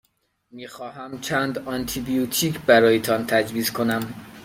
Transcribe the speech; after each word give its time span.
می 0.51 0.67
خواهمم 0.67 1.21
چند 1.21 1.57
آنتی 1.59 2.01
بیوتیک 2.01 2.59
برایتان 2.59 3.25
تجویز 3.25 3.71
کنم. 3.71 4.13